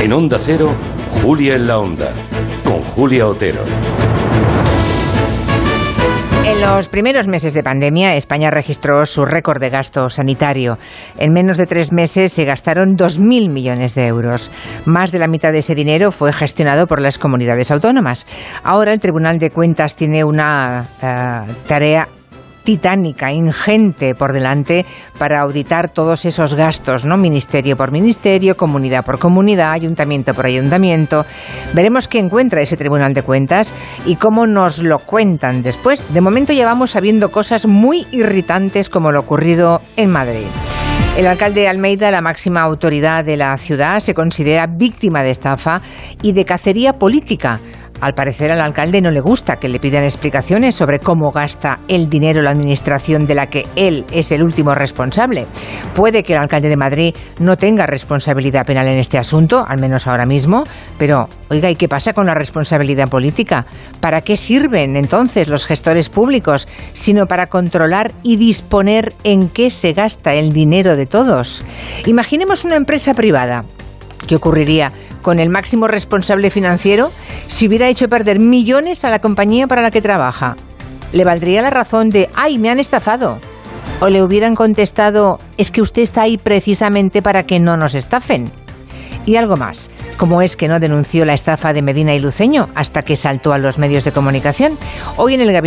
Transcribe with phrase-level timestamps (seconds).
[0.00, 0.70] En Onda Cero,
[1.22, 2.12] Julia en la Onda,
[2.64, 3.64] con Julia Otero.
[6.46, 10.78] En los primeros meses de pandemia, España registró su récord de gasto sanitario.
[11.18, 14.52] En menos de tres meses se gastaron 2.000 millones de euros.
[14.84, 18.26] Más de la mitad de ese dinero fue gestionado por las comunidades autónomas.
[18.62, 22.08] Ahora el Tribunal de Cuentas tiene una uh, tarea
[22.68, 24.84] titánica, ingente por delante
[25.18, 27.16] para auditar todos esos gastos, ¿no?
[27.16, 31.24] Ministerio por ministerio, comunidad por comunidad, ayuntamiento por ayuntamiento.
[31.72, 33.72] Veremos qué encuentra ese Tribunal de Cuentas
[34.04, 36.12] y cómo nos lo cuentan después.
[36.12, 40.44] De momento llevamos sabiendo cosas muy irritantes como lo ocurrido en Madrid.
[41.16, 45.80] El alcalde Almeida, la máxima autoridad de la ciudad, se considera víctima de estafa
[46.22, 47.60] y de cacería política
[48.00, 52.08] al parecer al alcalde no le gusta que le pidan explicaciones sobre cómo gasta el
[52.08, 55.46] dinero la administración de la que él es el último responsable.
[55.94, 60.06] Puede que el alcalde de Madrid no tenga responsabilidad penal en este asunto, al menos
[60.06, 60.64] ahora mismo,
[60.98, 63.66] pero oiga, ¿y qué pasa con la responsabilidad política?
[64.00, 69.92] ¿Para qué sirven entonces los gestores públicos sino para controlar y disponer en qué se
[69.92, 71.64] gasta el dinero de todos?
[72.06, 73.64] Imaginemos una empresa privada
[74.28, 77.10] ¿Qué ocurriría con el máximo responsable financiero
[77.48, 80.54] si hubiera hecho perder millones a la compañía para la que trabaja?
[81.12, 83.38] ¿Le valdría la razón de, ay, me han estafado?
[84.00, 88.52] ¿O le hubieran contestado, es que usted está ahí precisamente para que no nos estafen?
[89.24, 93.02] Y algo más, ¿cómo es que no denunció la estafa de Medina y Luceño hasta
[93.02, 94.76] que saltó a los medios de comunicación?
[95.16, 95.48] Hoy en el